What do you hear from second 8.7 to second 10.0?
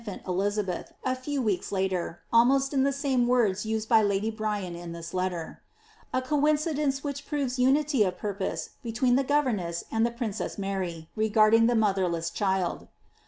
between the governess